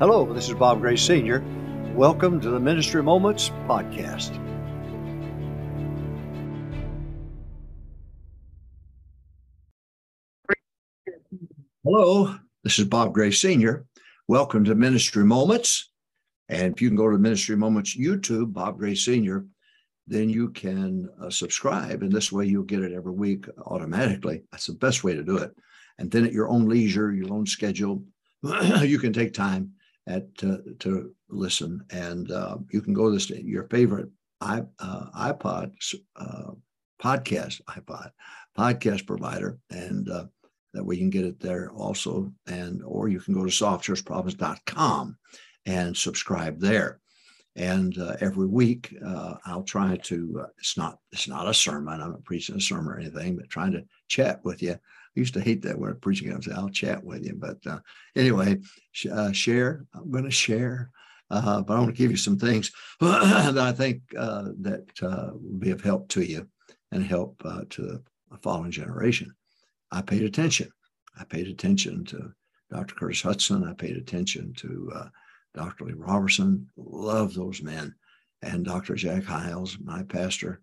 [0.00, 1.42] Hello, this is Bob Gray Sr.
[1.92, 4.30] Welcome to the Ministry Moments podcast.
[11.82, 13.86] Hello, this is Bob Gray Sr.
[14.28, 15.90] Welcome to Ministry Moments.
[16.48, 19.46] And if you can go to Ministry Moments YouTube, Bob Gray Sr.,
[20.06, 22.04] then you can uh, subscribe.
[22.04, 24.44] And this way you'll get it every week automatically.
[24.52, 25.50] That's the best way to do it.
[25.98, 28.04] And then at your own leisure, your own schedule,
[28.82, 29.72] you can take time
[30.08, 31.84] at to, to listen.
[31.90, 34.08] And uh, you can go to your favorite
[34.40, 35.72] i uh, iPod
[36.16, 36.52] uh,
[37.02, 38.10] podcast iPod
[38.56, 40.26] podcast provider, and uh,
[40.74, 42.32] that way you can get it there also.
[42.46, 45.16] And or you can go to softchurchprovince.com
[45.66, 47.00] and subscribe there.
[47.56, 50.46] And uh, every week, uh, I'll try to.
[50.58, 50.98] it's not.
[51.12, 52.00] It's not a sermon.
[52.00, 54.78] I'm not preaching a sermon or anything, but trying to chat with you
[55.18, 56.32] I used to hate that word preaching.
[56.32, 57.34] I say, I'll chat with you.
[57.34, 57.80] But uh,
[58.14, 58.58] anyway,
[58.92, 59.84] sh- uh, share.
[59.92, 60.90] I'm going to share.
[61.28, 65.30] Uh, but I want to give you some things that I think uh, that uh,
[65.32, 66.46] will be of help to you
[66.92, 67.82] and help uh, to
[68.30, 69.34] the following generation.
[69.90, 70.70] I paid attention.
[71.18, 72.32] I paid attention to
[72.70, 72.94] Dr.
[72.94, 73.68] Curtis Hutson.
[73.68, 75.10] I paid attention to
[75.54, 75.84] Dr.
[75.86, 77.94] Lee Roberson, Love those men.
[78.42, 78.94] And Dr.
[78.94, 80.62] Jack Hyles, my pastor,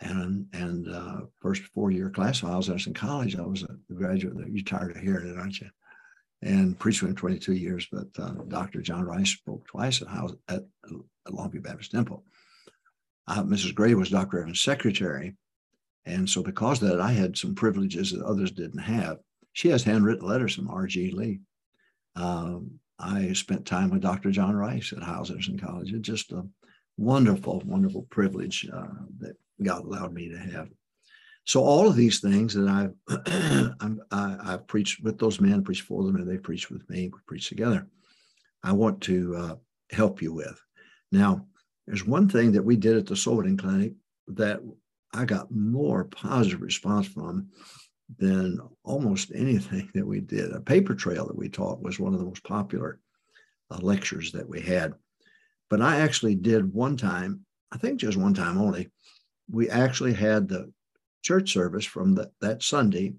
[0.00, 3.94] and and uh, first four year class while I was in college, I was a
[3.94, 4.36] graduate.
[4.48, 5.70] You're tired of hearing it, aren't you?
[6.42, 8.80] And preached for 22 years, but uh, Dr.
[8.80, 12.22] John Rice spoke twice at, house, at, at Longview Baptist Temple.
[13.26, 13.74] Uh, Mrs.
[13.74, 14.40] Gray was Dr.
[14.40, 15.34] Evans' secretary.
[16.06, 19.18] And so, because of that, I had some privileges that others didn't have.
[19.52, 21.10] She has handwritten letters from R.G.
[21.10, 21.40] Lee.
[22.14, 24.30] Um, I spent time with Dr.
[24.30, 25.92] John Rice at Hyles Anderson College.
[25.92, 26.44] It's just a
[26.96, 28.86] wonderful, wonderful privilege uh,
[29.20, 30.68] that God allowed me to have.
[31.44, 33.72] So all of these things that I've
[34.10, 37.08] I, have preached with those men, preached for them, and they preached with me.
[37.08, 37.86] We preach together.
[38.62, 39.54] I want to uh,
[39.90, 40.60] help you with.
[41.10, 41.46] Now,
[41.86, 43.94] there's one thing that we did at the soul clinic
[44.26, 44.60] that
[45.14, 47.48] I got more positive response from
[48.16, 50.52] than almost anything that we did.
[50.52, 53.00] A paper trail that we taught was one of the most popular
[53.70, 54.94] uh, lectures that we had.
[55.68, 58.90] But I actually did one time, I think just one time only,
[59.50, 60.72] we actually had the
[61.22, 63.14] church service from the, that Sunday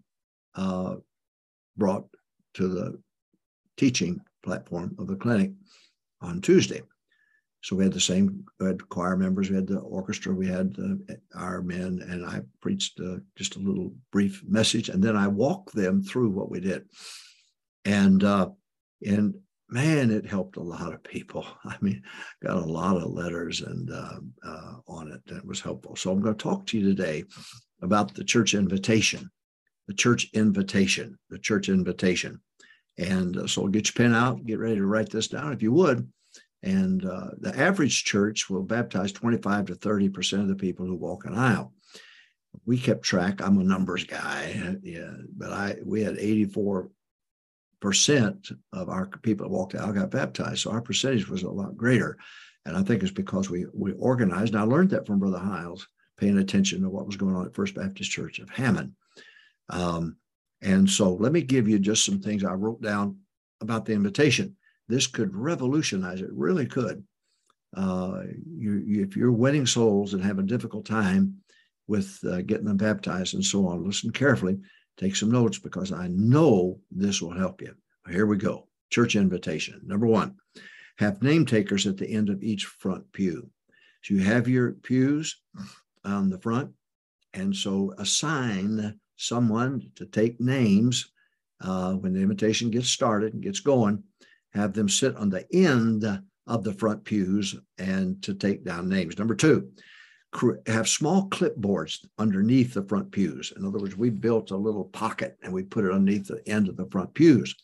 [0.55, 0.95] uh,
[1.77, 2.07] brought
[2.55, 2.99] to the
[3.77, 5.51] teaching platform of the clinic
[6.21, 6.81] on Tuesday.
[7.61, 10.75] So we had the same we had choir members, we had the orchestra, we had
[10.81, 15.27] uh, our men, and I preached uh, just a little brief message, and then I
[15.27, 16.85] walked them through what we did.
[17.83, 18.49] And uh,
[19.05, 19.35] and
[19.69, 21.45] man, it helped a lot of people.
[21.65, 22.01] I mean,
[22.43, 25.95] got a lot of letters and uh, uh, on it, that was helpful.
[25.95, 27.23] So I'm going to talk to you today
[27.81, 29.29] about the church invitation,
[29.87, 32.41] the church invitation, the church invitation.
[32.97, 35.71] And uh, so get your pen out, get ready to write this down if you
[35.71, 36.11] would.
[36.61, 40.95] And uh, the average church will baptize 25 to 30 percent of the people who
[40.95, 41.73] walk an aisle.
[42.65, 43.41] We kept track.
[43.41, 46.89] I'm a numbers guy, yeah, but I we had 84
[47.79, 50.61] percent of our people that walked out got baptized.
[50.61, 52.17] So our percentage was a lot greater.
[52.65, 54.53] And I think it's because we we organized.
[54.53, 55.87] And I learned that from Brother Hyles,
[56.17, 58.93] paying attention to what was going on at First Baptist Church of Hammond.
[59.69, 60.17] Um,
[60.61, 63.19] and so let me give you just some things I wrote down
[63.61, 64.57] about the invitation.
[64.89, 67.03] This could revolutionize it, really could.
[67.77, 68.23] Uh,
[68.57, 71.35] you, you, if you're winning souls and have a difficult time
[71.87, 74.57] with uh, getting them baptized and so on, listen carefully.
[74.97, 77.75] Take some notes because I know this will help you.
[78.09, 78.67] Here we go.
[78.89, 79.79] Church invitation.
[79.85, 80.35] Number one,
[80.97, 83.49] have name takers at the end of each front pew.
[84.03, 85.39] So you have your pews
[86.03, 86.71] on the front,
[87.33, 91.11] and so assign someone to take names
[91.61, 94.03] uh, when the invitation gets started and gets going.
[94.53, 96.05] Have them sit on the end
[96.47, 99.17] of the front pews and to take down names.
[99.17, 99.69] Number two,
[100.67, 103.53] have small clipboards underneath the front pews.
[103.55, 106.67] In other words, we built a little pocket and we put it underneath the end
[106.67, 107.55] of the front pews.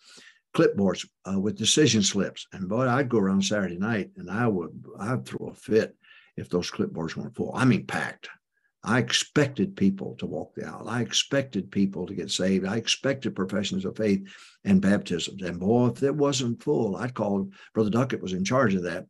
[0.56, 2.48] Clipboards uh, with decision slips.
[2.54, 5.96] And boy, I'd go around Saturday night and I would I'd throw a fit
[6.38, 7.52] if those clipboards weren't full.
[7.54, 8.30] I mean packed.
[8.86, 10.88] I expected people to walk the aisle.
[10.88, 12.68] I expected people to get saved.
[12.68, 14.28] I expected professions of faith
[14.64, 15.42] and baptisms.
[15.42, 19.08] And boy, if it wasn't full, I'd call Brother Duckett was in charge of that.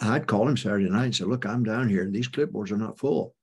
[0.00, 2.02] I'd call him Saturday night and say, Look, I'm down here.
[2.02, 3.36] And these clipboards are not full.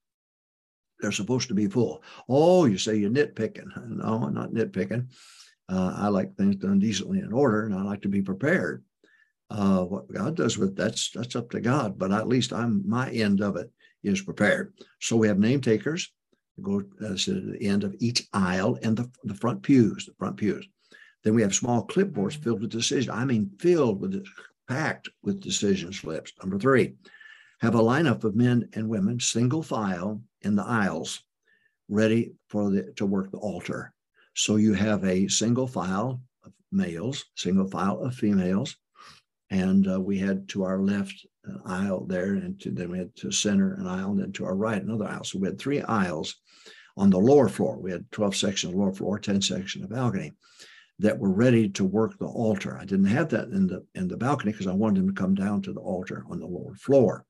[0.99, 2.03] They're supposed to be full.
[2.27, 3.67] Oh, you say you're nitpicking.
[3.87, 5.07] No, I'm not nitpicking.
[5.69, 8.83] Uh, I like things done decently in order, and I like to be prepared.
[9.49, 13.09] Uh, what God does with that's that's up to God, but at least I'm my
[13.11, 13.71] end of it
[14.03, 14.73] is prepared.
[14.99, 16.11] So we have name takers
[16.61, 20.37] go uh, to the end of each aisle and the, the front pews, the front
[20.37, 20.67] pews.
[21.23, 23.09] Then we have small clipboards filled with decisions.
[23.09, 24.23] I mean, filled with
[24.67, 26.33] packed with decision slips.
[26.41, 26.95] Number three,
[27.61, 31.23] have a lineup of men and women, single file in the aisles,
[31.89, 33.93] ready for the to work the altar.
[34.35, 38.75] So you have a single file of males, single file of females,
[39.53, 43.15] and uh, we had to our left an aisle there, and to, then we had
[43.17, 45.23] to center an aisle, and then to our right another aisle.
[45.23, 46.37] So we had three aisles
[46.97, 47.77] on the lower floor.
[47.77, 50.33] We had 12 sections of lower floor, 10 sections of balcony
[50.99, 52.77] that were ready to work the altar.
[52.79, 55.35] I didn't have that in the in the balcony because I wanted them to come
[55.35, 57.25] down to the altar on the lower floor.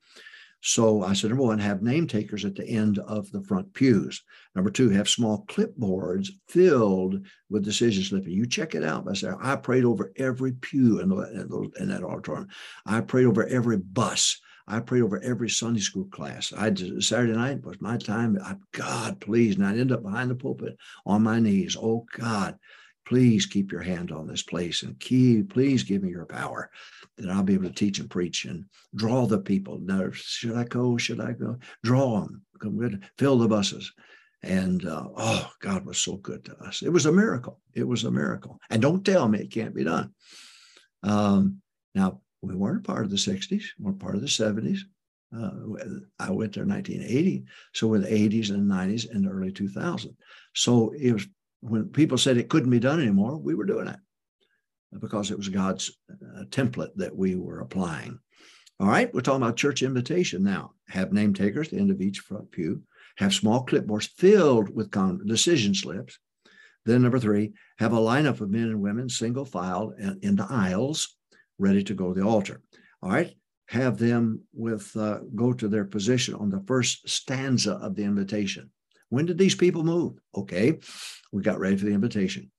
[0.65, 4.24] So I said, number one, have name takers at the end of the front pews.
[4.56, 8.31] Number two, have small clipboards filled with decision slipping.
[8.31, 9.06] You check it out.
[9.10, 12.48] I said, I prayed over every pew in, the, in that auditorium.
[12.86, 14.39] I prayed over every bus.
[14.65, 16.54] I prayed over every Sunday school class.
[16.57, 18.39] I did, Saturday night was my time.
[18.42, 19.57] I, God, please.
[19.57, 21.75] And I'd end up behind the pulpit on my knees.
[21.75, 22.57] Oh, God,
[23.05, 26.69] please keep your hand on this place and key, please give me your power
[27.17, 28.65] that I'll be able to teach and preach and
[28.95, 29.79] draw the people.
[29.79, 30.97] Now, should I go?
[30.97, 31.57] Should I go?
[31.83, 33.91] Draw them, come with fill the buses.
[34.41, 36.81] And uh, oh, God was so good to us.
[36.81, 37.61] It was a miracle.
[37.73, 38.59] It was a miracle.
[38.69, 40.13] And don't tell me it can't be done.
[41.01, 41.61] Um,
[41.95, 44.79] now, we weren't part of the 60s, we weren't part of the 70s.
[45.35, 47.45] Uh, I went there in 1980.
[47.73, 50.15] So, with the 80s and 90s and the early 2000s.
[50.53, 51.25] So, it was
[51.63, 54.00] when people said it couldn't be done anymore, we were doing it
[55.00, 58.19] because it was God's uh, template that we were applying.
[58.80, 60.74] All right, we're talking about church invitation now.
[60.89, 62.83] Have name takers at the end of each front pew.
[63.18, 66.19] Have small clipboards filled with con- decision slips.
[66.86, 71.15] Then number three, have a lineup of men and women, single file in the aisles,
[71.57, 72.62] ready to go to the altar.
[73.01, 73.33] All right,
[73.68, 78.69] have them with uh, go to their position on the first stanza of the invitation.
[79.13, 80.13] When did these people move?
[80.36, 80.80] Okay,
[81.31, 82.50] we got ready for the invitation.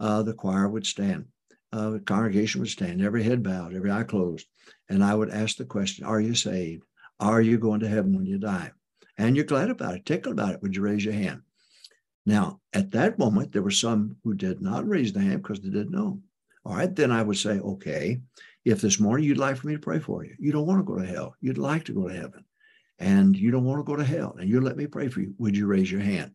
[0.00, 1.26] Uh, the choir would stand.
[1.70, 4.46] Uh, the congregation would stand, every head bowed, every eye closed.
[4.88, 6.84] And I would ask the question Are you saved?
[7.20, 8.70] Are you going to heaven when you die?
[9.18, 10.62] And you're glad about it, tickled about it.
[10.62, 11.42] Would you raise your hand?
[12.24, 15.68] Now, at that moment, there were some who did not raise their hand because they
[15.68, 16.22] didn't know.
[16.64, 18.22] All right, then I would say, okay,
[18.64, 20.90] if this morning you'd like for me to pray for you, you don't want to
[20.90, 22.46] go to hell, you'd like to go to heaven
[22.98, 25.34] and you don't want to go to hell and you let me pray for you,
[25.38, 26.32] would you raise your hand?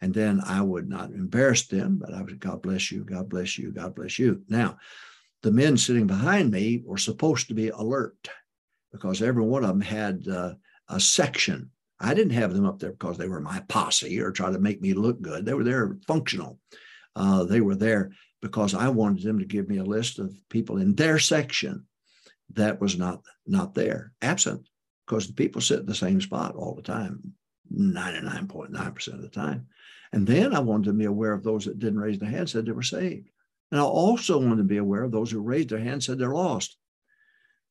[0.00, 3.58] And then I would not embarrass them, but I would, God bless you, God bless
[3.58, 4.42] you, God bless you.
[4.48, 4.76] Now,
[5.42, 8.28] the men sitting behind me were supposed to be alert
[8.92, 10.54] because every one of them had uh,
[10.88, 11.70] a section.
[11.98, 14.82] I didn't have them up there because they were my posse or try to make
[14.82, 15.46] me look good.
[15.46, 16.58] They were there functional.
[17.14, 18.12] Uh, they were there
[18.42, 21.86] because I wanted them to give me a list of people in their section
[22.52, 24.68] that was not not there, absent
[25.06, 27.32] because the people sit in the same spot all the time,
[27.72, 29.66] 99.9% of the time.
[30.12, 32.66] And then I wanted to be aware of those that didn't raise their hand, said
[32.66, 33.28] they were saved.
[33.70, 36.34] And I also wanted to be aware of those who raised their hand, said they're
[36.34, 36.76] lost.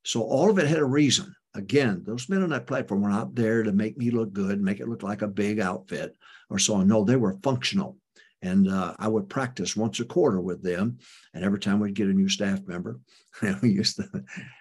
[0.04, 1.34] So all of it had a reason.
[1.54, 4.80] Again, those men on that platform were not there to make me look good, make
[4.80, 6.14] it look like a big outfit
[6.50, 6.86] or so on.
[6.86, 7.96] No, they were functional.
[8.42, 10.98] And uh, I would practice once a quarter with them.
[11.32, 13.00] And every time we'd get a new staff member,
[13.62, 14.08] we used to,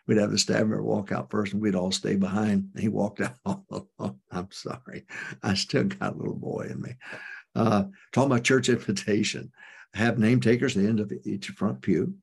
[0.08, 2.70] we'd have the staff member walk out first and we'd all stay behind.
[2.74, 4.20] And he walked out all alone.
[4.32, 5.06] I'm sorry.
[5.44, 6.96] I still got a little boy in me.
[7.54, 7.86] Uh,
[8.16, 9.52] about church invitation,
[9.94, 12.16] have name takers at the end of each front pew,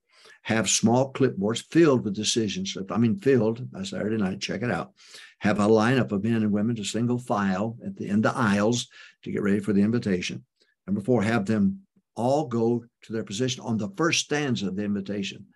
[0.42, 2.92] have small clipboards filled with decision slips.
[2.92, 4.40] I mean, filled by Saturday night.
[4.40, 4.92] Check it out.
[5.38, 8.88] Have a lineup of men and women to single file at the end of aisles
[9.22, 10.44] to get ready for the invitation
[10.86, 11.80] Number four, have them
[12.14, 15.46] all go to their position on the first stanza of the invitation.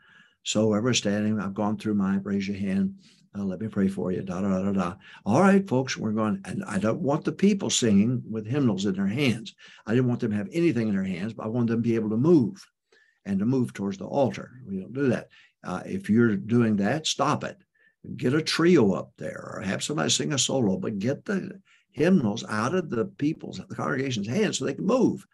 [0.42, 1.40] So everybody's standing.
[1.40, 2.95] I've gone through my raise your hand.
[3.37, 4.23] Uh, let me pray for you.
[4.23, 4.95] Da da da da.
[5.26, 6.40] All right, folks, we're going.
[6.45, 9.54] And I don't want the people singing with hymnals in their hands.
[9.87, 11.88] I didn't want them to have anything in their hands, but I want them to
[11.88, 12.64] be able to move
[13.26, 14.52] and to move towards the altar.
[14.66, 15.28] We don't do that.
[15.62, 17.59] Uh, if you're doing that, stop it.
[18.16, 21.61] Get a trio up there, or have somebody sing a solo, but get the
[21.96, 25.26] hymnals out of the people's, the congregation's hands so they can move.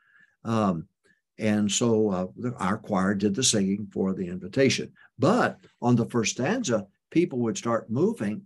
[0.44, 0.86] Um,
[1.38, 4.92] and so uh, the, our choir did the singing for the invitation.
[5.18, 8.42] But on the first stanza, people would start moving,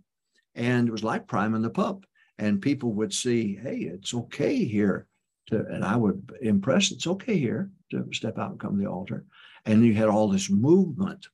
[0.55, 2.05] and it was like priming the pump.
[2.39, 5.07] And people would see, hey, it's okay here
[5.47, 8.89] to, and I would impress, it's okay here to step out and come to the
[8.89, 9.25] altar.
[9.65, 11.27] And you had all this movement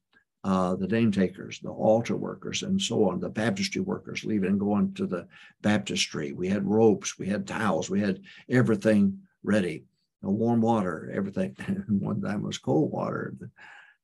[0.44, 4.60] uh, the name takers, the altar workers, and so on, the baptistry workers leaving and
[4.60, 5.26] going to the
[5.62, 6.34] baptistry.
[6.34, 9.86] We had ropes, we had towels, we had everything ready.
[10.22, 11.56] The warm water, everything.
[11.88, 13.36] One time was cold water.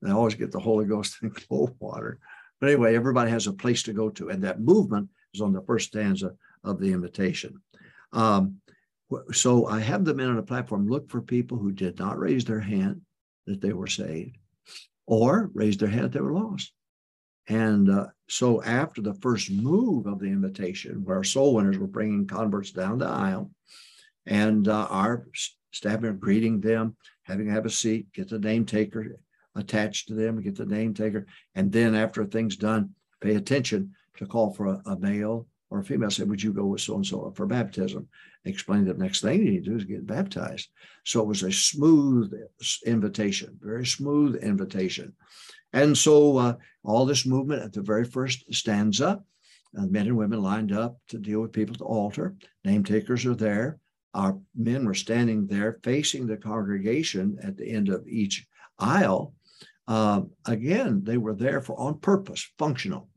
[0.02, 2.20] They always get the Holy Ghost in cold water.
[2.62, 5.62] But anyway, everybody has a place to go to, and that movement is on the
[5.62, 7.62] first stanza of the invitation.
[8.14, 8.62] Um,
[9.32, 12.46] so I have the men on the platform look for people who did not raise
[12.46, 13.02] their hand
[13.46, 14.38] that they were saved
[15.10, 16.72] or raised their hand they were lost.
[17.48, 22.28] And uh, so after the first move of the invitation, where soul winners were bringing
[22.28, 23.50] converts down the aisle,
[24.28, 25.26] and uh, our
[25.72, 29.18] staff member greeting them, having to have a seat, get the name taker
[29.56, 31.26] attached to them, get the name taker,
[31.56, 35.84] and then after things done, pay attention to call for a, a male or a
[35.84, 36.12] female.
[36.12, 38.08] Say, would you go with so and so for baptism?
[38.46, 40.70] Explain the next thing you need to do is get baptized.
[41.04, 42.32] So it was a smooth
[42.86, 45.14] invitation, very smooth invitation.
[45.74, 46.54] And so uh,
[46.84, 49.22] all this movement at the very first stanza,
[49.78, 52.36] uh, men and women lined up to deal with people at the altar.
[52.64, 53.80] Name takers are there.
[54.14, 58.48] Our men were standing there facing the congregation at the end of each
[58.80, 59.34] aisle.
[59.88, 63.10] Uh, again, they were there for on purpose, functional,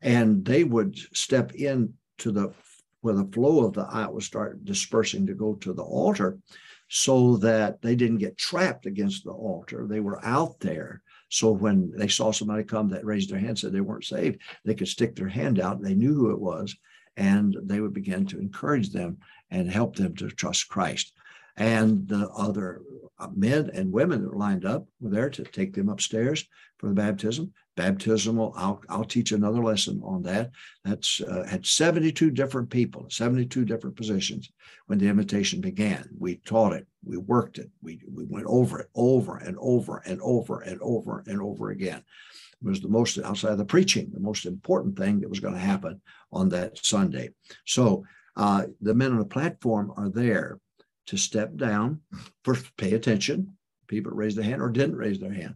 [0.00, 2.52] and they would step in to the
[3.00, 6.38] where the flow of the aisle would start dispersing to go to the altar,
[6.88, 9.86] so that they didn't get trapped against the altar.
[9.86, 13.72] They were out there so when they saw somebody come that raised their hand, said
[13.72, 15.82] they weren't saved, they could stick their hand out.
[15.82, 16.74] They knew who it was,
[17.16, 19.18] and they would begin to encourage them
[19.50, 21.12] and help them to trust Christ.
[21.56, 22.82] And the other
[23.34, 26.46] men and women that were lined up were there to take them upstairs
[26.78, 27.52] for the baptism.
[27.78, 30.50] Baptismal, I'll, I'll teach another lesson on that.
[30.84, 34.50] That's uh, had 72 different people, 72 different positions
[34.86, 36.08] when the invitation began.
[36.18, 40.20] We taught it, we worked it, we, we went over it over and over and
[40.22, 42.02] over and over and over again.
[42.60, 45.54] It was the most outside of the preaching, the most important thing that was going
[45.54, 46.00] to happen
[46.32, 47.30] on that Sunday.
[47.64, 48.04] So
[48.36, 50.58] uh, the men on the platform are there
[51.06, 52.00] to step down,
[52.42, 53.56] first pay attention,
[53.86, 55.54] people raised their hand or didn't raise their hand,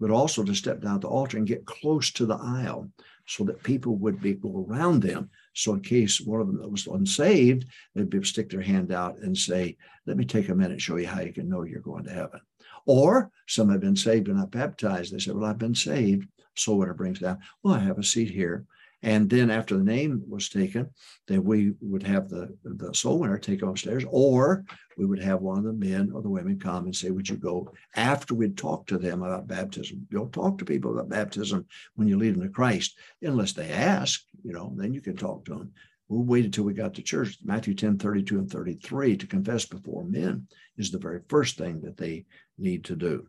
[0.00, 2.90] but also to step down the altar and get close to the aisle
[3.26, 5.30] so that people would be go around them.
[5.54, 8.62] So in case one of them that was unsaved, they'd be able to stick their
[8.62, 9.76] hand out and say,
[10.06, 12.10] let me take a minute and show you how you can know you're going to
[12.10, 12.40] heaven.
[12.86, 15.14] Or some have been saved and not baptized.
[15.14, 16.26] They said, well, I've been saved.
[16.56, 18.64] So what it brings down, well, I have a seat here.
[19.02, 20.90] And then after the name was taken,
[21.26, 24.64] then we would have the, the soul winner take upstairs, or
[24.98, 27.36] we would have one of the men or the women come and say, Would you
[27.36, 30.06] go after we'd talk to them about baptism?
[30.10, 34.22] Don't talk to people about baptism when you lead them to Christ, unless they ask,
[34.44, 35.72] you know, then you can talk to them.
[36.08, 37.38] We waited till we got to church.
[37.42, 41.96] Matthew 10, 32 and 33 to confess before men is the very first thing that
[41.96, 42.24] they
[42.58, 43.28] need to do.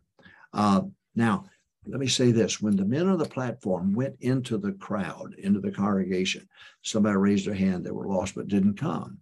[0.52, 0.82] Uh,
[1.14, 1.44] now,
[1.86, 5.60] let me say this when the men on the platform went into the crowd, into
[5.60, 6.48] the congregation,
[6.82, 9.18] somebody raised their hand, they were lost but didn't come.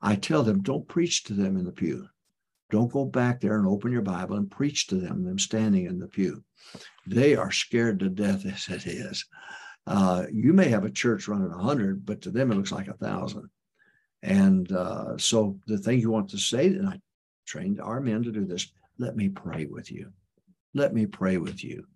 [0.00, 2.08] I tell them, don't preach to them in the pew.
[2.70, 5.98] Don't go back there and open your Bible and preach to them, them standing in
[5.98, 6.44] the pew.
[7.06, 9.24] They are scared to death as it is.
[9.86, 12.88] Uh, you may have a church running a hundred, but to them it looks like
[12.88, 13.48] a thousand.
[14.22, 17.00] And uh, so the thing you want to say, and I
[17.46, 20.12] trained our men to do this, let me pray with you.
[20.74, 21.86] Let me pray with you.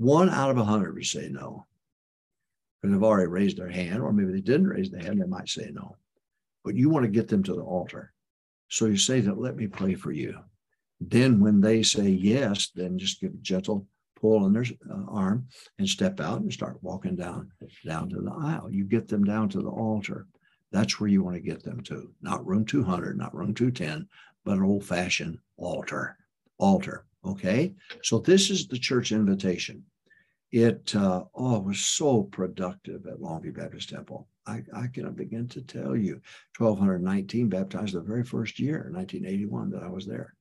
[0.00, 1.66] One out of a hundred would say no.
[2.80, 5.50] Because they've already raised their hand, or maybe they didn't raise their hand, they might
[5.50, 5.98] say no.
[6.64, 8.14] But you want to get them to the altar.
[8.68, 10.38] So you say that, let me pray for you.
[11.02, 13.86] Then when they say yes, then just give a gentle
[14.18, 17.52] pull on their uh, arm and step out and start walking down
[17.84, 18.70] down to the aisle.
[18.70, 20.26] You get them down to the altar.
[20.72, 22.10] That's where you want to get them to.
[22.22, 24.08] Not room 200, not room 210,
[24.46, 26.16] but an old fashioned altar.
[26.56, 27.04] Altar.
[27.24, 27.74] Okay.
[28.02, 29.84] So this is the church invitation
[30.52, 34.28] it uh, oh it was so productive at Longview Baptist Temple.
[34.46, 36.20] I, I cannot begin to tell you.
[36.58, 40.34] 1,219 baptized the very first year, 1981, that I was there.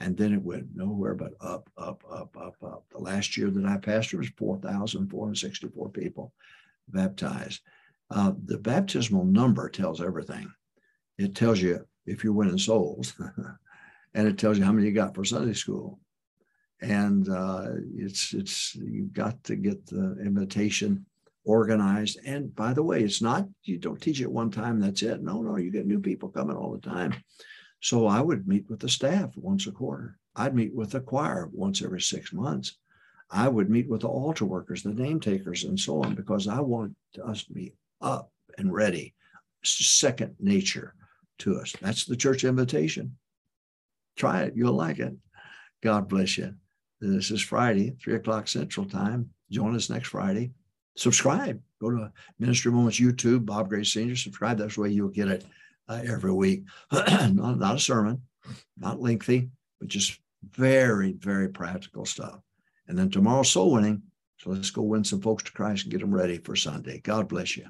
[0.00, 2.84] And then it went nowhere but up, up, up, up, up.
[2.90, 6.32] The last year that I pastored was 4,464 people
[6.88, 7.60] baptized.
[8.10, 10.50] Uh, the baptismal number tells everything.
[11.16, 13.14] It tells you if you're winning souls,
[14.14, 16.00] and it tells you how many you got for Sunday school
[16.80, 21.06] and uh, it's it's you've got to get the invitation
[21.44, 22.18] organized.
[22.24, 24.80] And by the way, it's not you don't teach it one time.
[24.80, 25.22] That's it.
[25.22, 27.14] No, no, you get new people coming all the time.
[27.80, 30.18] So I would meet with the staff once a quarter.
[30.36, 32.78] I'd meet with the choir once every six months.
[33.30, 36.60] I would meet with the altar workers, the name takers, and so on, because I
[36.60, 39.14] want us to be up and ready.
[39.62, 40.94] Second nature
[41.38, 41.74] to us.
[41.80, 43.16] That's the church invitation.
[44.16, 44.54] Try it.
[44.56, 45.14] You'll like it.
[45.82, 46.54] God bless you.
[47.12, 49.28] This is Friday, three o'clock Central Time.
[49.50, 50.52] Join us next Friday.
[50.96, 51.60] Subscribe.
[51.78, 54.16] Go to Ministry Moments YouTube, Bob Gray Senior.
[54.16, 54.56] Subscribe.
[54.56, 55.44] That's the way you'll get it
[55.86, 56.64] uh, every week.
[56.92, 58.22] not, not a sermon,
[58.78, 60.18] not lengthy, but just
[60.52, 62.40] very, very practical stuff.
[62.88, 64.02] And then tomorrow, soul winning.
[64.38, 67.00] So let's go win some folks to Christ and get them ready for Sunday.
[67.00, 67.66] God bless you.